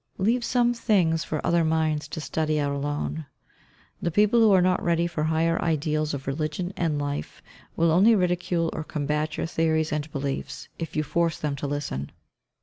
Leave 0.17 0.43
some 0.43 0.73
things 0.73 1.23
for 1.23 1.45
other 1.45 1.63
minds 1.63 2.07
to 2.07 2.19
study 2.19 2.59
out 2.59 2.71
alone. 2.71 3.27
The 4.01 4.09
people 4.09 4.39
who 4.39 4.51
are 4.51 4.59
not 4.59 4.81
ready 4.81 5.05
for 5.05 5.25
higher 5.25 5.61
ideals 5.61 6.15
of 6.15 6.25
religion 6.25 6.73
and 6.75 6.97
life, 6.97 7.43
will 7.75 7.91
only 7.91 8.15
ridicule 8.15 8.71
or 8.73 8.83
combat 8.83 9.37
your 9.37 9.45
theories 9.45 9.91
and 9.91 10.11
beliefs, 10.11 10.69
if 10.79 10.95
you 10.95 11.03
force 11.03 11.37
them 11.37 11.55
to 11.57 11.67
listen. 11.67 12.09